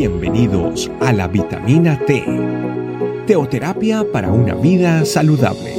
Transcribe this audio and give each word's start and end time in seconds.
Bienvenidos 0.00 0.90
a 1.02 1.12
la 1.12 1.28
vitamina 1.28 1.98
T, 2.06 2.24
teoterapia 3.26 4.02
para 4.10 4.30
una 4.32 4.54
vida 4.54 5.04
saludable. 5.04 5.74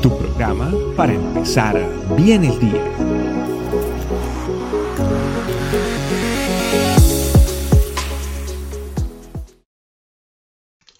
Tu 0.00 0.08
programa 0.16 0.72
para 0.96 1.12
empezar 1.12 1.76
bien 2.16 2.44
el 2.44 2.58
día. 2.58 2.82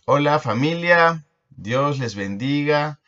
Hola 0.04 0.39
familia, 0.41 1.25
Dios 1.48 1.98
les 1.98 2.14
bendiga. 2.14 3.00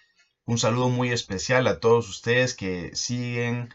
Un 0.47 0.57
saludo 0.57 0.89
muy 0.89 1.11
especial 1.11 1.67
a 1.67 1.81
todos 1.81 2.09
ustedes 2.09 2.55
que 2.55 2.97
siguen 2.97 3.75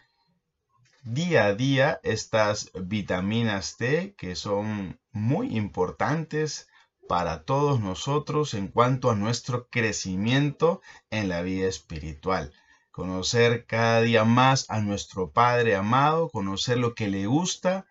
día 1.02 1.46
a 1.46 1.54
día 1.54 2.00
estas 2.02 2.70
vitaminas 2.74 3.76
T 3.78 4.14
que 4.16 4.36
son 4.36 5.00
muy 5.12 5.56
importantes 5.56 6.68
para 7.08 7.44
todos 7.44 7.80
nosotros 7.80 8.54
en 8.54 8.68
cuanto 8.68 9.10
a 9.10 9.16
nuestro 9.16 9.68
crecimiento 9.68 10.82
en 11.10 11.28
la 11.28 11.42
vida 11.42 11.68
espiritual. 11.68 12.52
Conocer 12.90 13.66
cada 13.66 14.02
día 14.02 14.24
más 14.24 14.68
a 14.68 14.80
nuestro 14.80 15.30
Padre 15.32 15.74
amado, 15.74 16.28
conocer 16.28 16.78
lo 16.78 16.94
que 16.94 17.08
le 17.08 17.26
gusta 17.26 17.86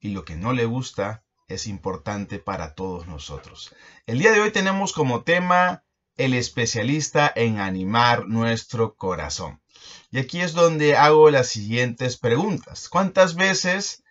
y 0.00 0.08
lo 0.08 0.24
que 0.24 0.36
no 0.36 0.52
le 0.52 0.64
gusta 0.64 1.22
es 1.48 1.66
importante 1.66 2.38
para 2.38 2.74
todos 2.74 3.06
nosotros. 3.06 3.74
El 4.06 4.18
día 4.18 4.32
de 4.32 4.40
hoy 4.40 4.50
tenemos 4.50 4.92
como 4.92 5.22
tema 5.22 5.84
el 6.16 6.32
especialista 6.32 7.30
en 7.34 7.58
animar 7.58 8.26
nuestro 8.26 8.94
corazón. 8.94 9.60
Y 10.10 10.18
aquí 10.18 10.40
es 10.40 10.52
donde 10.52 10.96
hago 10.96 11.30
las 11.30 11.48
siguientes 11.48 12.16
preguntas. 12.16 12.88
¿Cuántas 12.88 13.34
veces 13.34 14.04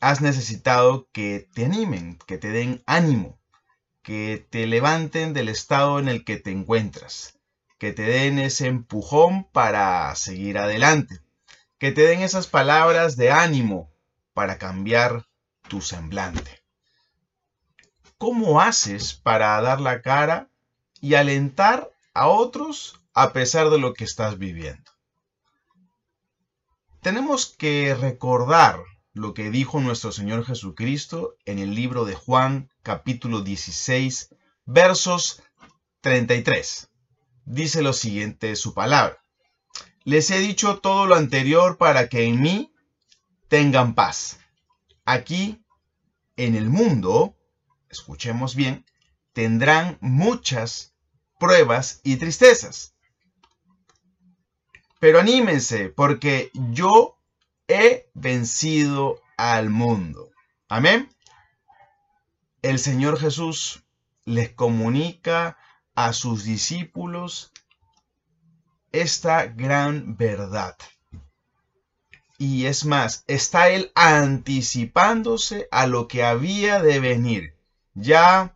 has 0.00 0.20
necesitado 0.20 1.08
que 1.12 1.48
te 1.54 1.64
animen, 1.64 2.18
que 2.26 2.38
te 2.38 2.50
den 2.50 2.82
ánimo, 2.86 3.38
que 4.02 4.46
te 4.50 4.66
levanten 4.66 5.32
del 5.32 5.48
estado 5.48 5.98
en 5.98 6.08
el 6.08 6.24
que 6.24 6.36
te 6.36 6.50
encuentras, 6.50 7.38
que 7.78 7.92
te 7.92 8.02
den 8.02 8.38
ese 8.38 8.66
empujón 8.66 9.44
para 9.50 10.14
seguir 10.14 10.58
adelante, 10.58 11.20
que 11.78 11.92
te 11.92 12.02
den 12.02 12.22
esas 12.22 12.46
palabras 12.46 13.16
de 13.16 13.30
ánimo 13.30 13.90
para 14.32 14.58
cambiar 14.58 15.26
tu 15.68 15.80
semblante? 15.80 16.62
¿Cómo 18.18 18.60
haces 18.60 19.14
para 19.14 19.60
dar 19.60 19.80
la 19.80 20.00
cara 20.00 20.48
y 21.00 21.14
alentar 21.14 21.90
a 22.14 22.28
otros 22.28 23.00
a 23.12 23.32
pesar 23.32 23.70
de 23.70 23.78
lo 23.78 23.92
que 23.92 24.04
estás 24.04 24.38
viviendo? 24.38 24.85
Tenemos 27.06 27.46
que 27.46 27.94
recordar 27.94 28.82
lo 29.12 29.32
que 29.32 29.52
dijo 29.52 29.78
nuestro 29.78 30.10
Señor 30.10 30.44
Jesucristo 30.44 31.36
en 31.44 31.60
el 31.60 31.72
libro 31.72 32.04
de 32.04 32.16
Juan 32.16 32.68
capítulo 32.82 33.42
16 33.42 34.34
versos 34.64 35.40
33. 36.00 36.90
Dice 37.44 37.82
lo 37.82 37.92
siguiente 37.92 38.56
su 38.56 38.74
palabra. 38.74 39.22
Les 40.02 40.32
he 40.32 40.40
dicho 40.40 40.80
todo 40.80 41.06
lo 41.06 41.14
anterior 41.14 41.78
para 41.78 42.08
que 42.08 42.24
en 42.24 42.40
mí 42.40 42.74
tengan 43.46 43.94
paz. 43.94 44.40
Aquí, 45.04 45.64
en 46.36 46.56
el 46.56 46.68
mundo, 46.68 47.36
escuchemos 47.88 48.56
bien, 48.56 48.84
tendrán 49.32 49.96
muchas 50.00 50.92
pruebas 51.38 52.00
y 52.02 52.16
tristezas. 52.16 52.95
Pero 54.98 55.20
anímense, 55.20 55.88
porque 55.90 56.50
yo 56.54 57.18
he 57.68 58.08
vencido 58.14 59.20
al 59.36 59.70
mundo. 59.70 60.30
Amén. 60.68 61.08
El 62.62 62.78
Señor 62.78 63.18
Jesús 63.18 63.84
les 64.24 64.50
comunica 64.50 65.58
a 65.94 66.12
sus 66.12 66.44
discípulos 66.44 67.52
esta 68.92 69.46
gran 69.46 70.16
verdad. 70.16 70.76
Y 72.38 72.66
es 72.66 72.84
más, 72.84 73.24
está 73.26 73.68
él 73.68 73.92
anticipándose 73.94 75.68
a 75.70 75.86
lo 75.86 76.08
que 76.08 76.24
había 76.24 76.82
de 76.82 77.00
venir. 77.00 77.54
Ya 77.94 78.55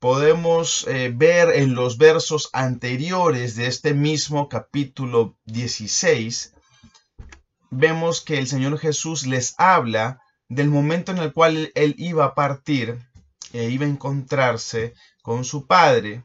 podemos 0.00 0.86
eh, 0.88 1.12
ver 1.14 1.50
en 1.50 1.74
los 1.74 1.98
versos 1.98 2.48
anteriores 2.54 3.54
de 3.54 3.66
este 3.66 3.92
mismo 3.92 4.48
capítulo 4.48 5.36
16, 5.44 6.54
vemos 7.70 8.22
que 8.22 8.38
el 8.38 8.46
Señor 8.46 8.78
Jesús 8.78 9.26
les 9.26 9.54
habla 9.58 10.22
del 10.48 10.70
momento 10.70 11.12
en 11.12 11.18
el 11.18 11.32
cual 11.34 11.70
él 11.74 11.94
iba 11.98 12.24
a 12.24 12.34
partir 12.34 12.98
e 13.52 13.68
iba 13.68 13.84
a 13.84 13.90
encontrarse 13.90 14.94
con 15.22 15.44
su 15.44 15.66
Padre 15.66 16.24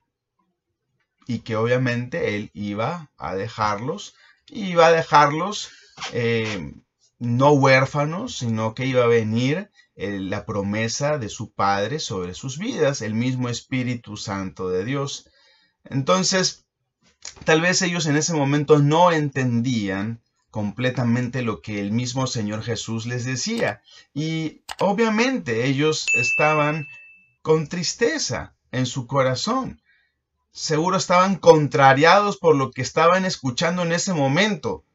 y 1.28 1.40
que 1.40 1.58
obviamente 1.58 2.38
él 2.38 2.52
iba 2.54 3.12
a 3.18 3.36
dejarlos, 3.36 4.16
iba 4.48 4.88
a 4.88 4.92
dejarlos 4.92 5.70
eh, 6.14 6.74
no 7.20 7.52
huérfanos, 7.52 8.38
sino 8.38 8.74
que 8.74 8.86
iba 8.86 9.04
a 9.04 9.08
venir 9.08 9.70
la 9.96 10.46
promesa 10.46 11.18
de 11.18 11.30
su 11.30 11.52
Padre 11.52 12.00
sobre 12.00 12.34
sus 12.34 12.58
vidas, 12.58 13.02
el 13.02 13.14
mismo 13.14 13.50
Espíritu 13.50 14.18
Santo 14.18 14.70
de 14.70 14.84
Dios. 14.84 15.30
Entonces, 15.86 16.66
tal 17.46 17.62
vez 17.62 17.82
ellos 17.82 18.06
en 18.06 18.18
ese 18.18 18.34
momento 18.34 18.80
no 18.80 19.12
entendían 19.12 20.22
completamente 20.52 21.42
lo 21.42 21.62
que 21.62 21.82
el 21.82 21.92
mismo 21.92 22.28
Señor 22.28 22.64
Jesús 22.64 23.06
les 23.06 23.26
decía. 23.26 23.82
Y 24.14 24.62
obviamente 24.80 25.66
ellos 25.66 26.08
estaban 26.14 26.88
con 27.42 27.68
tristeza 27.68 28.56
en 28.72 28.86
su 28.86 29.06
corazón. 29.06 29.82
Seguro 30.52 30.96
estaban 30.96 31.36
contrariados 31.36 32.38
por 32.38 32.56
lo 32.56 32.72
que 32.72 32.82
estaban 32.82 33.26
escuchando 33.26 33.84
en 33.84 33.92
ese 33.92 34.14
momento. 34.14 34.86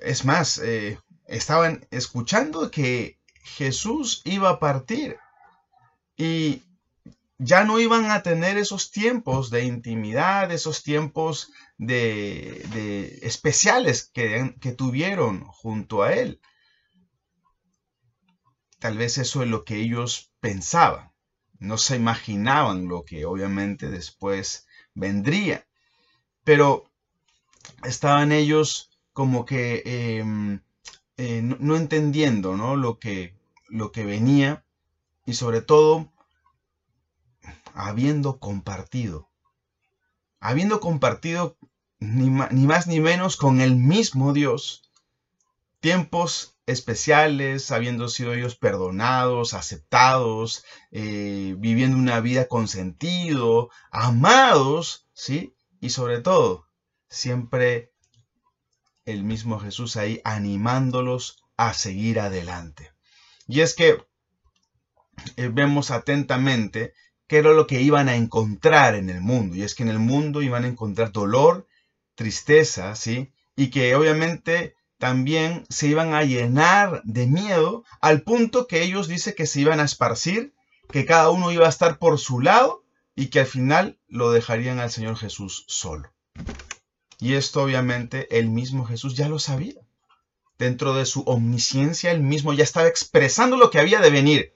Es 0.00 0.24
más, 0.24 0.58
eh, 0.58 0.98
estaban 1.26 1.86
escuchando 1.90 2.70
que 2.70 3.18
Jesús 3.42 4.22
iba 4.24 4.50
a 4.50 4.58
partir 4.58 5.16
y 6.16 6.62
ya 7.38 7.64
no 7.64 7.80
iban 7.80 8.10
a 8.10 8.22
tener 8.22 8.56
esos 8.56 8.90
tiempos 8.90 9.50
de 9.50 9.64
intimidad, 9.64 10.52
esos 10.52 10.82
tiempos 10.82 11.50
de, 11.76 13.18
especiales 13.22 14.10
que, 14.12 14.54
que 14.60 14.72
tuvieron 14.72 15.44
junto 15.46 16.02
a 16.02 16.12
él. 16.12 16.40
Tal 18.78 18.98
vez 18.98 19.18
eso 19.18 19.42
es 19.42 19.48
lo 19.48 19.64
que 19.64 19.76
ellos 19.76 20.32
pensaban. 20.40 21.12
No 21.58 21.78
se 21.78 21.96
imaginaban 21.96 22.88
lo 22.88 23.04
que 23.04 23.24
obviamente 23.24 23.88
después 23.88 24.66
vendría. 24.94 25.66
Pero 26.44 26.90
estaban 27.84 28.32
ellos 28.32 28.90
como 29.12 29.44
que 29.44 29.82
em, 29.84 30.60
no, 31.62 31.76
entendiendo 31.76 32.56
¿no? 32.56 32.76
Lo, 32.76 32.98
que, 32.98 33.34
lo 33.68 33.92
que 33.92 34.04
venía 34.04 34.64
y 35.24 35.34
sobre 35.34 35.60
todo 35.60 36.12
habiendo 37.74 38.38
compartido, 38.38 39.28
habiendo 40.40 40.80
compartido 40.80 41.56
ni, 42.00 42.30
más 42.30 42.86
ni 42.86 43.00
menos 43.00 43.36
con 43.36 43.60
el 43.60 43.76
mismo 43.76 44.32
Dios, 44.32 44.82
tiempos 45.80 46.56
especiales, 46.66 47.70
habiendo 47.70 48.08
sido 48.08 48.34
ellos 48.34 48.56
perdonados, 48.56 49.54
aceptados, 49.54 50.64
eh, 50.90 51.54
viviendo 51.58 51.96
una 51.96 52.20
vida 52.20 52.46
con 52.46 52.68
sentido, 52.68 53.70
amados, 53.90 55.06
¿sí? 55.12 55.54
Y 55.80 55.90
sobre 55.90 56.20
todo, 56.20 56.66
siempre 57.08 57.92
el 59.04 59.24
mismo 59.24 59.58
Jesús 59.58 59.96
ahí 59.96 60.20
animándolos 60.24 61.41
a 61.68 61.74
seguir 61.74 62.20
adelante. 62.20 62.92
Y 63.46 63.60
es 63.60 63.74
que 63.74 63.98
eh, 65.36 65.50
vemos 65.52 65.90
atentamente 65.90 66.94
qué 67.26 67.38
era 67.38 67.52
lo 67.52 67.66
que 67.66 67.80
iban 67.80 68.08
a 68.08 68.16
encontrar 68.16 68.94
en 68.94 69.10
el 69.10 69.20
mundo. 69.20 69.56
Y 69.56 69.62
es 69.62 69.74
que 69.74 69.82
en 69.82 69.88
el 69.88 69.98
mundo 69.98 70.42
iban 70.42 70.64
a 70.64 70.68
encontrar 70.68 71.12
dolor, 71.12 71.66
tristeza, 72.14 72.94
¿sí? 72.94 73.32
Y 73.56 73.70
que 73.70 73.94
obviamente 73.94 74.74
también 74.98 75.64
se 75.68 75.88
iban 75.88 76.14
a 76.14 76.22
llenar 76.22 77.02
de 77.04 77.26
miedo 77.26 77.84
al 78.00 78.22
punto 78.22 78.66
que 78.66 78.82
ellos 78.82 79.08
dicen 79.08 79.34
que 79.36 79.46
se 79.46 79.60
iban 79.60 79.80
a 79.80 79.84
esparcir, 79.84 80.54
que 80.90 81.04
cada 81.04 81.30
uno 81.30 81.50
iba 81.52 81.66
a 81.66 81.70
estar 81.70 81.98
por 81.98 82.18
su 82.18 82.40
lado 82.40 82.84
y 83.14 83.26
que 83.26 83.40
al 83.40 83.46
final 83.46 83.98
lo 84.08 84.30
dejarían 84.30 84.78
al 84.78 84.90
Señor 84.90 85.16
Jesús 85.16 85.64
solo. 85.68 86.12
Y 87.18 87.34
esto 87.34 87.62
obviamente 87.62 88.38
el 88.38 88.48
mismo 88.48 88.84
Jesús 88.84 89.16
ya 89.16 89.28
lo 89.28 89.38
sabía. 89.38 89.81
Dentro 90.62 90.94
de 90.94 91.06
su 91.06 91.22
omnisciencia, 91.22 92.12
él 92.12 92.20
mismo 92.20 92.52
ya 92.52 92.62
estaba 92.62 92.86
expresando 92.86 93.56
lo 93.56 93.72
que 93.72 93.80
había 93.80 94.00
de 94.00 94.10
venir. 94.10 94.54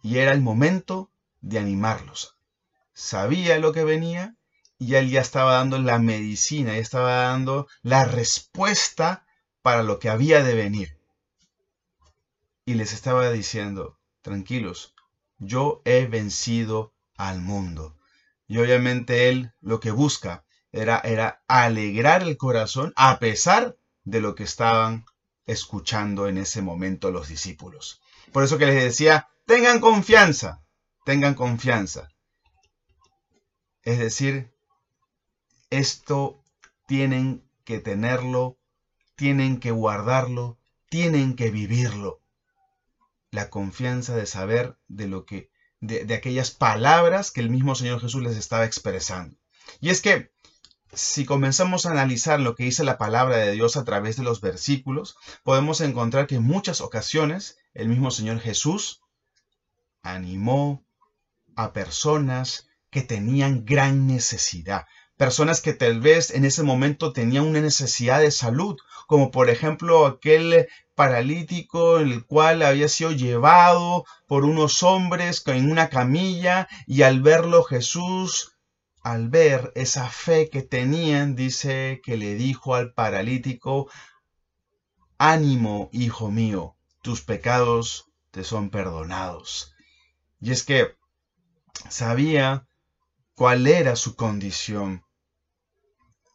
Y 0.00 0.18
era 0.18 0.30
el 0.30 0.40
momento 0.40 1.10
de 1.40 1.58
animarlos. 1.58 2.36
Sabía 2.92 3.58
lo 3.58 3.72
que 3.72 3.82
venía 3.82 4.36
y 4.78 4.94
él 4.94 5.10
ya 5.10 5.20
estaba 5.20 5.54
dando 5.54 5.76
la 5.80 5.98
medicina, 5.98 6.74
ya 6.74 6.78
estaba 6.78 7.14
dando 7.14 7.66
la 7.82 8.04
respuesta 8.04 9.26
para 9.60 9.82
lo 9.82 9.98
que 9.98 10.08
había 10.08 10.44
de 10.44 10.54
venir. 10.54 11.00
Y 12.64 12.74
les 12.74 12.92
estaba 12.92 13.28
diciendo, 13.32 13.98
tranquilos, 14.22 14.94
yo 15.38 15.82
he 15.84 16.06
vencido 16.06 16.94
al 17.16 17.40
mundo. 17.40 17.96
Y 18.46 18.58
obviamente 18.58 19.28
él 19.30 19.52
lo 19.60 19.80
que 19.80 19.90
busca 19.90 20.44
era, 20.70 21.00
era 21.00 21.42
alegrar 21.48 22.22
el 22.22 22.36
corazón 22.36 22.92
a 22.94 23.18
pesar 23.18 23.74
de 24.10 24.22
lo 24.22 24.34
que 24.34 24.44
estaban 24.44 25.04
escuchando 25.44 26.28
en 26.28 26.38
ese 26.38 26.62
momento 26.62 27.10
los 27.10 27.28
discípulos. 27.28 28.00
Por 28.32 28.42
eso 28.42 28.56
que 28.56 28.66
les 28.66 28.82
decía, 28.82 29.28
tengan 29.46 29.80
confianza, 29.80 30.62
tengan 31.04 31.34
confianza. 31.34 32.08
Es 33.82 33.98
decir, 33.98 34.50
esto 35.68 36.42
tienen 36.86 37.46
que 37.64 37.80
tenerlo, 37.80 38.58
tienen 39.14 39.60
que 39.60 39.72
guardarlo, 39.72 40.58
tienen 40.88 41.36
que 41.36 41.50
vivirlo. 41.50 42.22
La 43.30 43.50
confianza 43.50 44.16
de 44.16 44.24
saber 44.24 44.78
de 44.88 45.06
lo 45.06 45.26
que, 45.26 45.50
de, 45.80 46.06
de 46.06 46.14
aquellas 46.14 46.50
palabras 46.50 47.30
que 47.30 47.40
el 47.40 47.50
mismo 47.50 47.74
Señor 47.74 48.00
Jesús 48.00 48.22
les 48.22 48.38
estaba 48.38 48.64
expresando. 48.64 49.36
Y 49.80 49.90
es 49.90 50.00
que 50.00 50.32
si 50.92 51.24
comenzamos 51.24 51.86
a 51.86 51.90
analizar 51.90 52.40
lo 52.40 52.54
que 52.54 52.64
dice 52.64 52.84
la 52.84 52.98
palabra 52.98 53.36
de 53.36 53.52
Dios 53.52 53.76
a 53.76 53.84
través 53.84 54.16
de 54.16 54.22
los 54.22 54.40
versículos, 54.40 55.16
podemos 55.42 55.80
encontrar 55.80 56.26
que 56.26 56.36
en 56.36 56.44
muchas 56.44 56.80
ocasiones 56.80 57.58
el 57.74 57.88
mismo 57.88 58.10
Señor 58.10 58.40
Jesús 58.40 59.02
animó 60.02 60.84
a 61.56 61.72
personas 61.72 62.68
que 62.90 63.02
tenían 63.02 63.64
gran 63.64 64.06
necesidad, 64.06 64.86
personas 65.16 65.60
que 65.60 65.74
tal 65.74 66.00
vez 66.00 66.30
en 66.30 66.44
ese 66.44 66.62
momento 66.62 67.12
tenían 67.12 67.44
una 67.44 67.60
necesidad 67.60 68.20
de 68.20 68.30
salud, 68.30 68.76
como 69.06 69.30
por 69.30 69.50
ejemplo 69.50 70.06
aquel 70.06 70.68
paralítico 70.94 72.00
en 72.00 72.10
el 72.10 72.24
cual 72.24 72.62
había 72.62 72.88
sido 72.88 73.12
llevado 73.12 74.04
por 74.26 74.44
unos 74.44 74.82
hombres 74.82 75.42
en 75.46 75.70
una 75.70 75.90
camilla 75.90 76.68
y 76.86 77.02
al 77.02 77.20
verlo 77.20 77.62
Jesús 77.62 78.57
al 79.10 79.30
ver 79.30 79.72
esa 79.74 80.10
fe 80.10 80.50
que 80.50 80.60
tenían, 80.60 81.34
dice 81.34 82.02
que 82.04 82.18
le 82.18 82.34
dijo 82.34 82.74
al 82.74 82.92
paralítico, 82.92 83.90
ánimo, 85.16 85.88
hijo 85.92 86.30
mío, 86.30 86.76
tus 87.00 87.22
pecados 87.22 88.10
te 88.30 88.44
son 88.44 88.68
perdonados. 88.68 89.74
Y 90.40 90.50
es 90.50 90.62
que 90.62 90.94
sabía 91.88 92.66
cuál 93.34 93.66
era 93.66 93.96
su 93.96 94.14
condición 94.14 95.02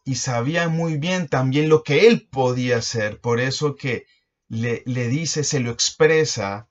y 0.04 0.16
sabía 0.16 0.68
muy 0.68 0.96
bien 0.96 1.28
también 1.28 1.68
lo 1.68 1.84
que 1.84 2.08
él 2.08 2.28
podía 2.28 2.78
hacer, 2.78 3.20
por 3.20 3.38
eso 3.38 3.76
que 3.76 4.04
le, 4.48 4.82
le 4.84 5.06
dice, 5.06 5.44
se 5.44 5.60
lo 5.60 5.70
expresa, 5.70 6.68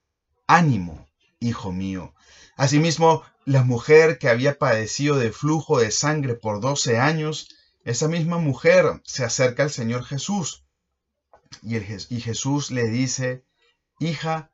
ánimo, 0.47 1.07
hijo 1.39 1.71
mío. 1.71 2.13
Asimismo, 2.57 3.23
la 3.45 3.63
mujer 3.63 4.17
que 4.17 4.29
había 4.29 4.57
padecido 4.57 5.17
de 5.17 5.31
flujo 5.31 5.79
de 5.79 5.91
sangre 5.91 6.35
por 6.35 6.61
12 6.61 6.97
años, 6.97 7.49
esa 7.83 8.07
misma 8.07 8.37
mujer 8.37 9.01
se 9.03 9.23
acerca 9.23 9.63
al 9.63 9.71
Señor 9.71 10.05
Jesús 10.05 10.63
y, 11.61 11.79
Jesús 12.21 12.71
le 12.71 12.87
dice, 12.87 13.45
hija, 13.99 14.51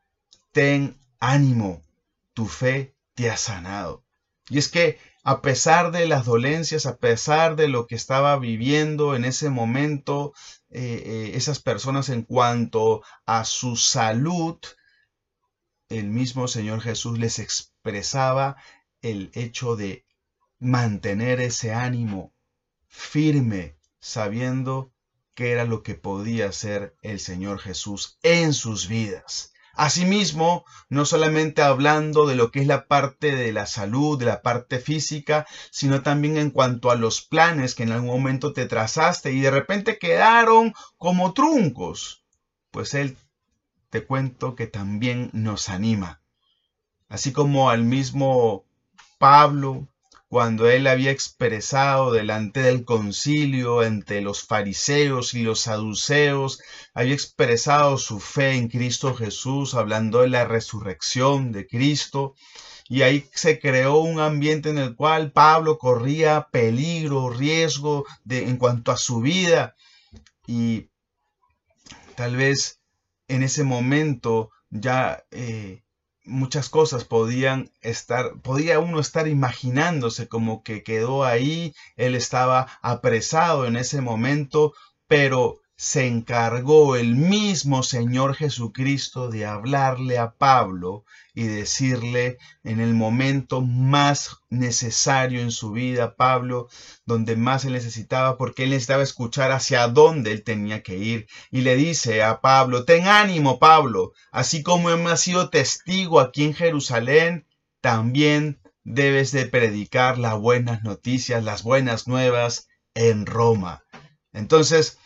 ten 0.52 1.00
ánimo, 1.20 1.82
tu 2.34 2.48
fe 2.48 2.96
te 3.16 3.30
ha 3.30 3.38
sanado. 3.38 4.04
Y 4.50 4.58
es 4.58 4.70
que 4.70 4.98
a 5.24 5.42
pesar 5.42 5.92
de 5.92 6.08
las 6.08 6.26
dolencias, 6.26 6.86
a 6.86 6.98
pesar 6.98 7.56
de 7.56 7.68
lo 7.68 7.88
que 7.88 7.96
estaba 7.96 8.38
viviendo 8.38 9.16
en 9.16 9.26
ese 9.26 9.50
momento, 9.50 10.34
eh, 10.70 11.04
eh, 11.06 11.32
esas 11.36 11.60
personas 11.60 12.10
en 12.10 12.24
cuanto 12.24 13.04
a 13.26 13.46
su 13.46 13.76
salud, 13.76 14.58
el 15.90 16.08
mismo 16.08 16.48
Señor 16.48 16.82
Jesús 16.82 17.20
les 17.20 17.40
expresaba 17.40 18.58
el 19.02 19.32
hecho 19.34 19.76
de 19.76 20.06
mantener 20.60 21.40
ese 21.40 21.74
ánimo 21.74 22.34
firme, 22.88 23.78
sabiendo 24.00 24.92
que 25.36 25.52
era 25.52 25.64
lo 25.64 25.84
que 25.84 25.96
podía 25.96 26.50
hacer 26.50 26.96
el 27.02 27.20
Señor 27.20 27.60
Jesús 27.60 28.18
en 28.24 28.54
sus 28.54 28.88
vidas. 28.88 29.54
Asimismo, 29.74 30.66
no 30.90 31.06
solamente 31.06 31.62
hablando 31.62 32.28
de 32.28 32.36
lo 32.36 32.52
que 32.52 32.60
es 32.60 32.68
la 32.68 32.88
parte 32.88 33.34
de 33.34 33.54
la 33.54 33.66
salud, 33.66 34.20
de 34.20 34.26
la 34.26 34.42
parte 34.42 34.80
física, 34.80 35.48
sino 35.72 36.02
también 36.02 36.36
en 36.36 36.52
cuanto 36.52 36.92
a 36.92 36.96
los 36.96 37.22
planes 37.22 37.76
que 37.76 37.84
en 37.84 37.94
algún 37.94 38.10
momento 38.10 38.52
te 38.52 38.66
trazaste 38.66 39.32
y 39.32 39.40
de 39.40 39.52
repente 39.52 39.98
quedaron 39.98 40.74
como 40.98 41.34
truncos. 41.34 42.26
Pues 42.72 42.94
Él 42.94 43.16
te 43.90 44.06
cuento 44.06 44.56
que 44.56 44.68
también 44.68 45.30
nos 45.32 45.70
anima. 45.70 46.22
Así 47.08 47.32
como 47.32 47.70
al 47.70 47.84
mismo 47.84 48.66
Pablo, 49.20 49.90
cuando 50.30 50.70
él 50.70 50.88
había 50.88 51.12
expresado 51.12 52.14
delante 52.14 52.62
del 52.62 52.86
concilio 52.86 53.84
entre 53.84 54.22
los 54.22 54.44
fariseos 54.44 55.34
y 55.34 55.44
los 55.44 55.60
saduceos, 55.60 56.62
había 56.94 57.16
expresado 57.16 57.98
su 57.98 58.20
fe 58.22 58.54
en 58.54 58.70
Cristo 58.70 59.14
Jesús, 59.14 59.76
hablando 59.76 60.22
de 60.22 60.30
la 60.30 60.46
resurrección 60.46 61.52
de 61.52 61.68
Cristo, 61.68 62.34
y 62.88 63.02
ahí 63.02 63.30
se 63.34 63.60
creó 63.60 63.98
un 63.98 64.22
ambiente 64.22 64.70
en 64.70 64.78
el 64.78 64.96
cual 64.96 65.34
Pablo 65.34 65.78
corría 65.78 66.48
peligro, 66.50 67.30
riesgo 67.30 68.06
de, 68.24 68.48
en 68.48 68.56
cuanto 68.56 68.92
a 68.94 68.98
su 68.98 69.20
vida, 69.20 69.76
y 70.48 70.90
tal 72.16 72.38
vez 72.38 72.80
en 73.28 73.44
ese 73.44 73.64
momento 73.64 74.52
ya 74.70 75.26
eh, 75.32 75.84
muchas 76.30 76.70
cosas 76.70 77.04
podían 77.04 77.72
estar, 77.82 78.40
podía 78.42 78.80
uno 78.80 79.00
estar 79.00 79.28
imaginándose 79.28 80.28
como 80.28 80.64
que 80.64 80.84
quedó 80.84 81.24
ahí, 81.24 81.74
él 81.98 82.16
estaba 82.16 82.68
apresado 82.82 83.66
en 83.66 83.76
ese 83.76 84.02
momento, 84.02 84.74
pero 85.08 85.59
se 85.80 86.06
encargó 86.06 86.98
el 86.98 87.16
mismo 87.16 87.84
Señor 87.84 88.36
Jesucristo 88.36 89.30
de 89.30 89.46
hablarle 89.46 90.18
a 90.18 90.32
Pablo 90.34 91.06
y 91.34 91.44
decirle 91.44 92.38
en 92.66 92.82
el 92.82 92.94
momento 92.94 93.62
más 93.62 94.42
necesario 94.50 95.40
en 95.40 95.52
su 95.52 95.72
vida, 95.72 96.18
Pablo, 96.18 96.68
donde 97.06 97.38
más 97.38 97.64
él 97.64 97.72
necesitaba, 97.72 98.38
porque 98.38 98.64
él 98.64 98.72
necesitaba 98.72 99.04
escuchar 99.04 99.54
hacia 99.54 99.88
dónde 99.88 100.34
él 100.34 100.44
tenía 100.44 100.84
que 100.84 100.98
ir. 100.98 101.28
Y 101.50 101.62
le 101.62 101.78
dice 101.78 102.24
a 102.24 102.42
Pablo, 102.42 102.84
ten 102.84 103.08
ánimo, 103.08 103.58
Pablo, 103.58 104.12
así 104.34 104.64
como 104.64 104.90
hemos 104.90 105.22
sido 105.22 105.50
testigo 105.50 106.20
aquí 106.20 106.44
en 106.44 106.56
Jerusalén, 106.56 107.48
también 107.80 108.60
debes 108.84 109.32
de 109.32 109.46
predicar 109.46 110.18
las 110.18 110.38
buenas 110.38 110.84
noticias, 110.84 111.42
las 111.42 111.64
buenas 111.64 112.06
nuevas 112.06 112.68
en 112.96 113.26
Roma. 113.26 113.86
Entonces, 114.34 114.98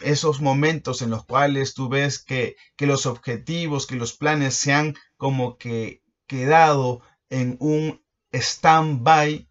esos 0.00 0.40
momentos 0.40 1.02
en 1.02 1.10
los 1.10 1.24
cuales 1.24 1.74
tú 1.74 1.88
ves 1.88 2.18
que, 2.18 2.56
que 2.76 2.86
los 2.86 3.06
objetivos, 3.06 3.86
que 3.86 3.96
los 3.96 4.12
planes 4.12 4.54
se 4.54 4.72
han 4.72 4.94
como 5.16 5.56
que 5.56 6.02
quedado 6.26 7.00
en 7.30 7.56
un 7.60 8.02
stand-by 8.32 9.48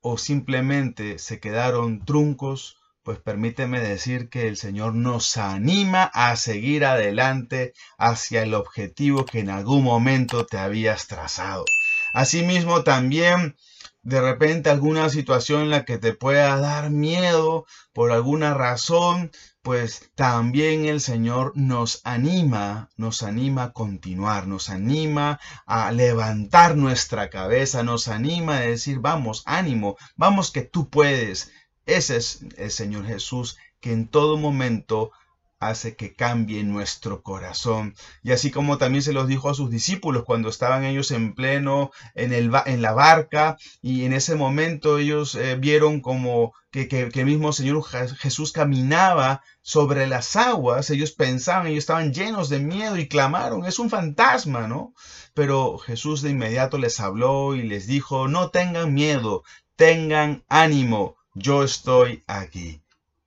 o 0.00 0.18
simplemente 0.18 1.18
se 1.18 1.40
quedaron 1.40 2.04
truncos, 2.04 2.76
pues 3.02 3.18
permíteme 3.20 3.80
decir 3.80 4.28
que 4.28 4.48
el 4.48 4.56
Señor 4.56 4.94
nos 4.94 5.36
anima 5.36 6.04
a 6.04 6.36
seguir 6.36 6.84
adelante 6.84 7.72
hacia 7.96 8.42
el 8.42 8.54
objetivo 8.54 9.24
que 9.24 9.40
en 9.40 9.50
algún 9.50 9.82
momento 9.82 10.46
te 10.46 10.58
habías 10.58 11.06
trazado. 11.06 11.64
Asimismo, 12.12 12.84
también 12.84 13.56
de 14.02 14.20
repente 14.20 14.70
alguna 14.70 15.10
situación 15.10 15.62
en 15.62 15.70
la 15.70 15.84
que 15.84 15.98
te 15.98 16.14
pueda 16.14 16.58
dar 16.58 16.90
miedo 16.90 17.66
por 17.92 18.12
alguna 18.12 18.54
razón, 18.54 19.30
pues 19.62 20.10
también 20.14 20.86
el 20.86 21.00
Señor 21.00 21.52
nos 21.54 22.00
anima, 22.04 22.88
nos 22.96 23.22
anima 23.22 23.64
a 23.64 23.72
continuar, 23.72 24.46
nos 24.46 24.70
anima 24.70 25.40
a 25.66 25.92
levantar 25.92 26.76
nuestra 26.76 27.28
cabeza, 27.28 27.82
nos 27.82 28.08
anima 28.08 28.56
a 28.56 28.60
decir, 28.60 28.98
vamos, 29.00 29.42
ánimo, 29.44 29.96
vamos 30.16 30.50
que 30.50 30.62
tú 30.62 30.88
puedes. 30.88 31.50
Ese 31.84 32.16
es 32.16 32.44
el 32.56 32.70
Señor 32.70 33.06
Jesús 33.06 33.58
que 33.80 33.92
en 33.92 34.08
todo 34.08 34.36
momento 34.36 35.12
hace 35.60 35.96
que 35.96 36.14
cambie 36.14 36.62
nuestro 36.62 37.22
corazón. 37.22 37.94
Y 38.22 38.32
así 38.32 38.50
como 38.50 38.78
también 38.78 39.02
se 39.02 39.12
los 39.12 39.26
dijo 39.26 39.50
a 39.50 39.54
sus 39.54 39.70
discípulos 39.70 40.24
cuando 40.24 40.48
estaban 40.48 40.84
ellos 40.84 41.10
en 41.10 41.34
pleno 41.34 41.90
en, 42.14 42.32
el, 42.32 42.50
en 42.66 42.82
la 42.82 42.92
barca 42.92 43.56
y 43.82 44.04
en 44.04 44.12
ese 44.12 44.36
momento 44.36 44.98
ellos 44.98 45.34
eh, 45.34 45.56
vieron 45.56 46.00
como 46.00 46.52
que, 46.70 46.86
que, 46.86 47.08
que, 47.08 47.20
el 47.20 47.26
mismo 47.26 47.52
Señor 47.52 47.82
Jesús 47.84 48.52
caminaba 48.52 49.42
sobre 49.62 50.06
las 50.06 50.36
aguas, 50.36 50.90
ellos 50.90 51.12
pensaban, 51.12 51.66
ellos 51.66 51.78
estaban 51.78 52.12
llenos 52.12 52.48
de 52.48 52.60
miedo 52.60 52.96
y 52.96 53.08
clamaron, 53.08 53.64
es 53.64 53.78
un 53.78 53.90
fantasma, 53.90 54.68
¿no? 54.68 54.94
Pero 55.34 55.78
Jesús 55.78 56.22
de 56.22 56.30
inmediato 56.30 56.78
les 56.78 57.00
habló 57.00 57.54
y 57.54 57.62
les 57.62 57.86
dijo, 57.86 58.28
no 58.28 58.50
tengan 58.50 58.94
miedo, 58.94 59.44
tengan 59.76 60.44
ánimo, 60.48 61.16
yo 61.34 61.64
estoy 61.64 62.22
aquí. 62.26 62.82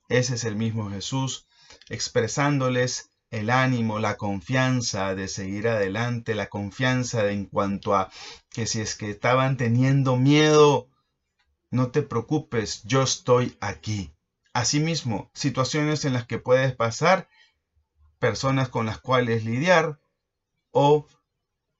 Ese 0.07 0.35
es 0.35 0.43
el 0.43 0.55
mismo 0.55 0.89
Jesús 0.89 1.47
expresándoles 1.89 3.09
el 3.31 3.49
ánimo, 3.49 3.99
la 3.99 4.17
confianza 4.17 5.15
de 5.15 5.27
seguir 5.27 5.67
adelante, 5.69 6.35
la 6.35 6.49
confianza 6.49 7.31
en 7.31 7.45
cuanto 7.45 7.95
a 7.95 8.11
que 8.49 8.67
si 8.67 8.81
es 8.81 8.95
que 8.95 9.09
estaban 9.09 9.55
teniendo 9.57 10.17
miedo, 10.17 10.89
no 11.69 11.91
te 11.91 12.01
preocupes, 12.01 12.83
yo 12.83 13.01
estoy 13.01 13.57
aquí. 13.61 14.13
Asimismo, 14.53 15.31
situaciones 15.33 16.03
en 16.03 16.11
las 16.13 16.25
que 16.25 16.39
puedes 16.39 16.75
pasar, 16.75 17.29
personas 18.19 18.67
con 18.67 18.85
las 18.85 18.99
cuales 18.99 19.45
lidiar 19.45 19.99
o 20.71 21.07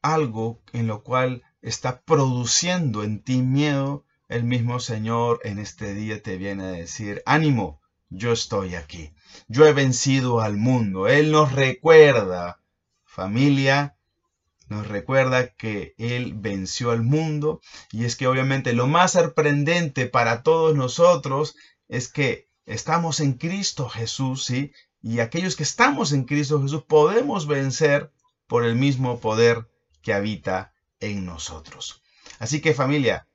algo 0.01 0.61
en 0.71 0.87
lo 0.87 1.03
cual 1.03 1.43
está 1.61 2.01
produciendo 2.01 3.03
en 3.03 3.21
ti 3.21 3.41
miedo, 3.41 4.05
el 4.29 4.45
mismo 4.45 4.79
Señor 4.79 5.41
en 5.43 5.59
este 5.59 5.93
día 5.93 6.23
te 6.23 6.37
viene 6.37 6.63
a 6.63 6.71
decir, 6.71 7.21
ánimo, 7.25 7.80
yo 8.11 8.33
estoy 8.33 8.75
aquí. 8.75 9.13
Yo 9.47 9.65
he 9.65 9.73
vencido 9.73 10.41
al 10.41 10.57
mundo. 10.57 11.07
Él 11.07 11.31
nos 11.31 11.53
recuerda, 11.53 12.61
familia, 13.03 13.95
nos 14.67 14.87
recuerda 14.87 15.47
que 15.55 15.95
Él 15.97 16.33
venció 16.35 16.91
al 16.91 17.01
mundo. 17.01 17.61
Y 17.91 18.05
es 18.05 18.15
que 18.15 18.27
obviamente 18.27 18.73
lo 18.73 18.87
más 18.87 19.13
sorprendente 19.13 20.05
para 20.05 20.43
todos 20.43 20.75
nosotros 20.75 21.55
es 21.87 22.09
que 22.09 22.47
estamos 22.65 23.19
en 23.21 23.33
Cristo 23.33 23.89
Jesús, 23.89 24.45
¿sí? 24.45 24.71
Y 25.01 25.19
aquellos 25.19 25.55
que 25.55 25.63
estamos 25.63 26.11
en 26.11 26.25
Cristo 26.25 26.61
Jesús 26.61 26.83
podemos 26.83 27.47
vencer 27.47 28.11
por 28.45 28.65
el 28.65 28.75
mismo 28.75 29.19
poder 29.19 29.69
que 30.01 30.13
habita 30.13 30.73
en 30.99 31.25
nosotros. 31.25 32.03
Así 32.39 32.61
que 32.61 32.73
familia, 32.73 33.27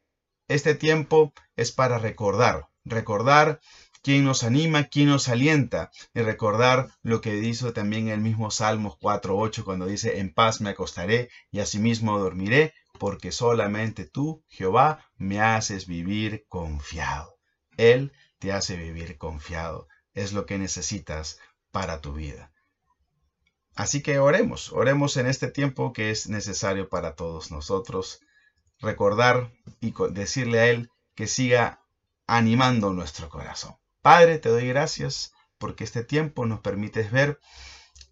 este 0.48 0.74
tiempo 0.74 1.32
es 1.56 1.72
para 1.72 1.98
recordar, 1.98 2.68
recordar 2.84 3.60
quién 4.06 4.24
nos 4.24 4.44
anima, 4.44 4.84
quién 4.84 5.08
nos 5.08 5.28
alienta 5.28 5.90
y 6.14 6.20
recordar 6.20 6.90
lo 7.02 7.20
que 7.20 7.34
dice 7.34 7.72
también 7.72 8.06
el 8.06 8.20
mismo 8.20 8.52
Salmos 8.52 8.96
4.8 9.00 9.64
cuando 9.64 9.84
dice, 9.84 10.20
en 10.20 10.32
paz 10.32 10.60
me 10.60 10.70
acostaré 10.70 11.28
y 11.50 11.58
asimismo 11.58 12.16
dormiré, 12.16 12.72
porque 13.00 13.32
solamente 13.32 14.06
tú, 14.06 14.44
Jehová, 14.46 15.04
me 15.16 15.40
haces 15.40 15.88
vivir 15.88 16.44
confiado. 16.46 17.34
Él 17.76 18.12
te 18.38 18.52
hace 18.52 18.76
vivir 18.76 19.18
confiado. 19.18 19.88
Es 20.14 20.32
lo 20.32 20.46
que 20.46 20.56
necesitas 20.56 21.40
para 21.72 22.00
tu 22.00 22.12
vida. 22.12 22.52
Así 23.74 24.04
que 24.04 24.20
oremos, 24.20 24.72
oremos 24.72 25.16
en 25.16 25.26
este 25.26 25.50
tiempo 25.50 25.92
que 25.92 26.12
es 26.12 26.28
necesario 26.28 26.88
para 26.88 27.16
todos 27.16 27.50
nosotros. 27.50 28.20
Recordar 28.78 29.50
y 29.80 29.92
decirle 30.12 30.60
a 30.60 30.66
Él 30.68 30.90
que 31.16 31.26
siga 31.26 31.82
animando 32.28 32.92
nuestro 32.92 33.28
corazón. 33.28 33.76
Padre, 34.06 34.38
te 34.38 34.50
doy 34.50 34.68
gracias 34.68 35.32
porque 35.58 35.82
este 35.82 36.04
tiempo 36.04 36.46
nos 36.46 36.60
permites 36.60 37.10
ver 37.10 37.40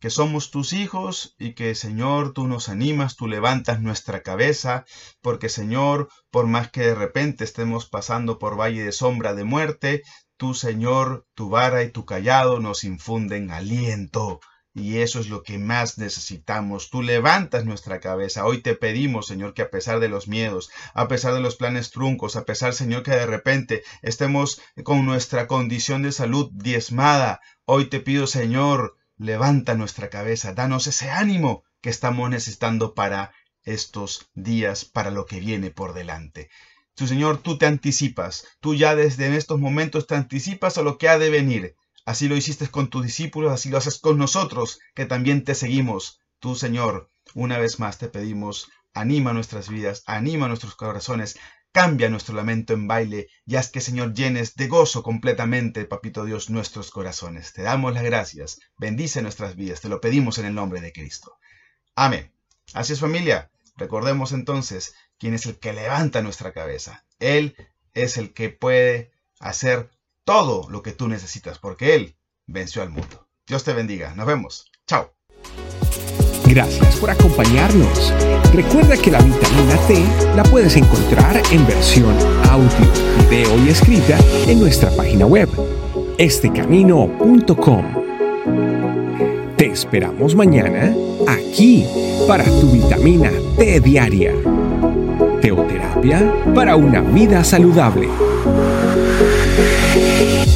que 0.01 0.11
somos 0.11 0.51
tus 0.51 0.73
hijos 0.73 1.37
y 1.39 1.55
que 1.55 1.77
Señor 1.77 2.33
tú 2.33 2.49
nos 2.49 2.69
animas, 2.69 3.15
tú 3.15 3.29
levantas 3.29 3.81
nuestra 3.81 4.25
cabeza, 4.25 4.87
porque 5.23 5.49
Señor, 5.49 6.09
por 6.33 6.49
más 6.49 6.69
que 6.73 6.81
de 6.81 6.97
repente 6.97 7.45
estemos 7.45 7.89
pasando 7.89 8.41
por 8.41 8.59
valle 8.59 8.83
de 8.83 8.91
sombra 8.91 9.35
de 9.35 9.45
muerte, 9.45 10.03
tú 10.37 10.53
Señor, 10.55 11.29
tu 11.35 11.49
vara 11.49 11.85
y 11.85 11.93
tu 11.93 12.05
callado 12.05 12.59
nos 12.59 12.83
infunden 12.83 13.53
aliento. 13.53 14.41
Y 14.77 14.99
eso 14.99 15.21
es 15.21 15.29
lo 15.29 15.45
que 15.45 15.57
más 15.57 15.99
necesitamos. 15.99 16.91
Tú 16.91 17.01
levantas 17.01 17.65
nuestra 17.65 18.01
cabeza. 18.01 18.45
Hoy 18.45 18.61
te 18.61 18.75
pedimos, 18.75 19.29
Señor, 19.29 19.55
que 19.55 19.63
a 19.63 19.71
pesar 19.71 20.01
de 20.01 20.09
los 20.09 20.27
miedos, 20.27 20.69
a 20.95 21.07
pesar 21.07 21.33
de 21.33 21.41
los 21.41 21.55
planes 21.55 21.93
truncos, 21.93 22.35
a 22.35 22.45
pesar, 22.45 22.75
Señor, 22.75 23.05
que 23.05 23.13
de 23.13 23.27
repente 23.27 23.85
estemos 24.03 24.61
con 24.83 25.07
nuestra 25.07 25.47
condición 25.47 26.03
de 26.03 26.11
salud 26.11 26.51
diezmada, 26.53 27.41
hoy 27.67 27.85
te 27.85 28.01
pido, 28.01 28.27
Señor, 28.27 28.97
levanta 29.17 29.77
nuestra 29.77 30.11
cabeza, 30.11 30.55
danos 30.55 30.89
ese 30.89 31.09
ánimo 31.09 31.63
que 31.81 31.91
estamos 31.91 32.29
necesitando 32.29 32.95
para 32.95 33.33
estos 33.63 34.29
días, 34.35 34.85
para 34.85 35.13
lo 35.13 35.25
que 35.25 35.39
viene 35.39 35.71
por 35.71 35.95
delante. 35.95 36.51
Tu 36.97 37.07
Señor, 37.07 37.39
tú 37.39 37.59
te 37.59 37.67
anticipas, 37.67 38.45
tú 38.59 38.75
ya 38.75 38.97
desde 38.97 39.37
estos 39.37 39.61
momentos 39.61 40.09
te 40.09 40.17
anticipas 40.17 40.79
a 40.79 40.83
lo 40.83 40.99
que 40.99 41.09
ha 41.09 41.19
de 41.19 41.31
venir. 41.31 41.77
Así 42.05 42.29
lo 42.29 42.37
hiciste 42.37 42.69
con 42.69 42.89
tus 42.89 43.05
discípulos, 43.05 43.53
así 43.53 43.71
lo 43.71 43.79
haces 43.79 43.99
con 43.99 44.19
nosotros, 44.19 44.79
que 44.95 45.07
también 45.07 45.45
te 45.45 45.55
seguimos. 45.55 46.21
Tú, 46.39 46.55
Señor, 46.55 47.11
una 47.35 47.59
vez 47.59 47.81
más 47.81 47.99
te 47.99 48.09
pedimos, 48.09 48.69
anima 48.93 49.33
nuestras 49.33 49.69
vidas, 49.69 50.03
anima 50.07 50.47
nuestros 50.49 50.75
corazones, 50.75 51.37
cambia 51.73 52.09
nuestro 52.09 52.37
lamento 52.37 52.73
en 52.73 52.87
baile 52.87 53.29
y 53.47 53.57
haz 53.57 53.71
que, 53.71 53.81
Señor, 53.81 54.15
llenes 54.15 54.55
de 54.55 54.69
gozo 54.69 55.03
completamente, 55.03 55.87
Papito 55.87 56.25
Dios, 56.25 56.51
nuestros 56.51 56.91
corazones. 56.91 57.53
Te 57.53 57.63
damos 57.63 57.95
las 57.95 58.05
gracias, 58.05 58.61
bendice 58.79 59.23
nuestras 59.23 59.57
vidas, 59.57 59.81
te 59.81 59.89
lo 59.89 60.01
pedimos 60.01 60.39
en 60.39 60.45
el 60.45 60.55
nombre 60.55 60.81
de 60.81 60.93
Cristo. 60.93 61.37
Amén. 61.97 62.33
Así 62.75 62.93
es 62.93 63.01
familia, 63.01 63.51
recordemos 63.77 64.33
entonces 64.33 64.95
quién 65.19 65.35
es 65.35 65.47
el 65.47 65.59
que 65.59 65.73
levanta 65.73 66.23
nuestra 66.23 66.53
cabeza. 66.53 67.05
Él 67.19 67.57
es 67.93 68.19
el 68.19 68.33
que 68.33 68.51
puede 68.51 69.11
hacer 69.41 69.91
todo 70.25 70.69
lo 70.71 70.83
que 70.83 70.93
tú 70.93 71.09
necesitas, 71.09 71.59
porque 71.59 71.95
Él 71.95 72.17
venció 72.47 72.83
al 72.83 72.91
mundo. 72.91 73.29
Dios 73.47 73.65
te 73.65 73.73
bendiga. 73.75 74.15
Nos 74.15 74.27
vemos. 74.27 74.71
Chao. 74.87 75.15
Gracias 76.47 76.97
por 76.97 77.11
acompañarnos. 77.11 78.13
Recuerda 78.53 78.97
que 78.97 79.11
la 79.11 79.21
vitamina 79.21 79.77
T 79.87 80.05
la 80.37 80.43
puedes 80.45 80.77
encontrar 80.77 81.43
en 81.51 81.67
versión 81.67 82.15
audio, 82.49 82.69
video 83.29 83.59
y 83.65 83.71
escrita 83.71 84.19
en 84.47 84.61
nuestra 84.61 84.91
página 84.91 85.27
web, 85.27 85.49
estecamino.com. 86.19 87.85
Te 89.57 89.67
esperamos 89.67 90.35
mañana 90.35 90.95
aquí 91.27 91.87
para 92.29 92.45
tu 92.45 92.71
vitamina 92.71 93.33
T 93.57 93.81
diaria. 93.81 94.35
Teoterapia 95.41 96.33
para 96.55 96.77
una 96.77 97.01
vida 97.01 97.43
saludable. 97.43 98.09
Thank 100.25 100.49
you. 100.49 100.54